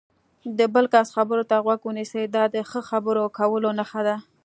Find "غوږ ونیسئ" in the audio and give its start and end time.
1.65-2.23